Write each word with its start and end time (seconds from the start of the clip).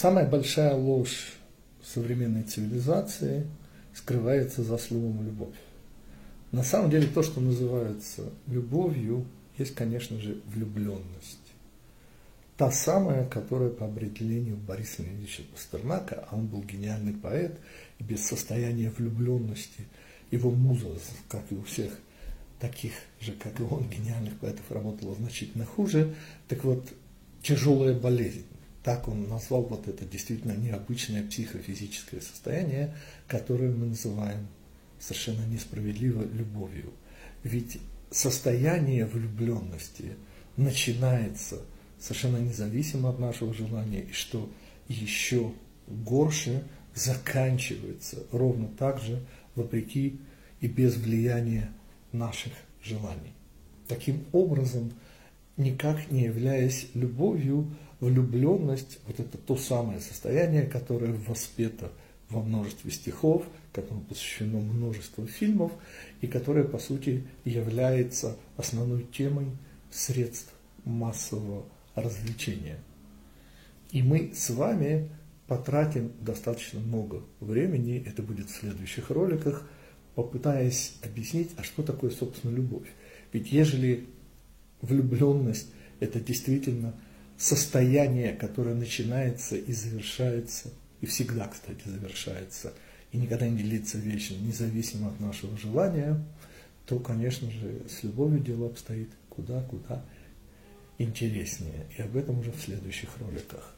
Самая 0.00 0.26
большая 0.26 0.74
ложь 0.74 1.34
современной 1.84 2.42
цивилизации 2.44 3.46
скрывается 3.92 4.62
за 4.62 4.78
словом 4.78 5.22
«любовь». 5.26 5.54
На 6.52 6.62
самом 6.62 6.90
деле 6.90 7.06
то, 7.06 7.22
что 7.22 7.42
называется 7.42 8.30
любовью, 8.46 9.26
есть, 9.58 9.74
конечно 9.74 10.18
же, 10.18 10.40
влюбленность. 10.46 11.52
Та 12.56 12.70
самая, 12.72 13.26
которая 13.26 13.68
по 13.68 13.84
определению 13.84 14.56
Бориса 14.56 15.02
Ильича 15.02 15.42
Пастернака, 15.52 16.26
а 16.30 16.36
он 16.36 16.46
был 16.46 16.62
гениальный 16.62 17.12
поэт, 17.12 17.60
и 17.98 18.02
без 18.02 18.24
состояния 18.26 18.88
влюбленности 18.96 19.84
его 20.30 20.50
муза, 20.50 20.86
как 21.28 21.42
и 21.50 21.56
у 21.56 21.62
всех 21.64 21.92
таких 22.58 22.92
же, 23.20 23.32
как 23.32 23.60
и 23.60 23.64
он, 23.64 23.86
гениальных 23.90 24.38
поэтов, 24.38 24.64
работала 24.70 25.14
значительно 25.16 25.66
хуже. 25.66 26.14
Так 26.48 26.64
вот, 26.64 26.88
тяжелая 27.42 27.92
болезнь. 27.92 28.46
Так 28.82 29.08
он 29.08 29.28
назвал 29.28 29.62
вот 29.62 29.88
это 29.88 30.04
действительно 30.06 30.52
необычное 30.52 31.26
психофизическое 31.26 32.20
состояние, 32.20 32.94
которое 33.28 33.70
мы 33.70 33.86
называем 33.86 34.46
совершенно 34.98 35.44
несправедливо 35.46 36.22
любовью. 36.22 36.92
Ведь 37.42 37.78
состояние 38.10 39.06
влюбленности 39.06 40.16
начинается 40.56 41.60
совершенно 41.98 42.38
независимо 42.38 43.10
от 43.10 43.18
нашего 43.18 43.52
желания, 43.52 44.02
и 44.02 44.12
что 44.12 44.50
еще 44.88 45.52
горше 45.86 46.64
заканчивается 46.94 48.24
ровно 48.32 48.68
так 48.78 49.00
же, 49.00 49.24
вопреки 49.54 50.18
и 50.60 50.66
без 50.66 50.96
влияния 50.96 51.70
наших 52.12 52.52
желаний. 52.82 53.32
Таким 53.88 54.24
образом, 54.32 54.92
никак 55.60 56.10
не 56.10 56.24
являясь 56.24 56.88
любовью, 56.94 57.66
влюбленность, 58.00 58.98
вот 59.06 59.20
это 59.20 59.36
то 59.38 59.56
самое 59.56 60.00
состояние, 60.00 60.66
которое 60.66 61.12
воспето 61.12 61.92
во 62.30 62.42
множестве 62.42 62.90
стихов, 62.90 63.44
которому 63.72 64.02
посвящено 64.02 64.58
множество 64.58 65.26
фильмов, 65.26 65.72
и 66.20 66.26
которое, 66.26 66.64
по 66.64 66.78
сути, 66.78 67.24
является 67.44 68.36
основной 68.56 69.04
темой 69.12 69.46
средств 69.90 70.52
массового 70.84 71.66
развлечения. 71.94 72.78
И 73.90 74.02
мы 74.02 74.32
с 74.34 74.50
вами 74.50 75.10
потратим 75.46 76.12
достаточно 76.20 76.80
много 76.80 77.22
времени, 77.40 78.02
это 78.06 78.22
будет 78.22 78.48
в 78.48 78.56
следующих 78.56 79.10
роликах, 79.10 79.68
попытаясь 80.14 80.94
объяснить, 81.02 81.50
а 81.56 81.64
что 81.64 81.82
такое, 81.82 82.10
собственно, 82.10 82.54
любовь. 82.54 82.88
Ведь 83.32 83.52
ежели 83.52 84.06
влюбленность– 84.82 85.68
это 86.00 86.20
действительно 86.20 86.94
состояние, 87.36 88.32
которое 88.32 88.74
начинается 88.74 89.56
и 89.56 89.72
завершается, 89.72 90.70
и 91.00 91.06
всегда, 91.06 91.48
кстати, 91.48 91.82
завершается, 91.86 92.72
и 93.12 93.18
никогда 93.18 93.48
не 93.48 93.62
длится 93.62 93.98
вечно, 93.98 94.36
независимо 94.36 95.08
от 95.08 95.20
нашего 95.20 95.56
желания, 95.56 96.22
то, 96.86 96.98
конечно 96.98 97.50
же, 97.50 97.82
с 97.88 98.02
любовью 98.02 98.40
дело 98.40 98.66
обстоит 98.66 99.10
куда-куда 99.28 100.04
интереснее. 100.98 101.86
И 101.96 102.02
об 102.02 102.16
этом 102.16 102.40
уже 102.40 102.52
в 102.52 102.60
следующих 102.60 103.10
роликах. 103.18 103.74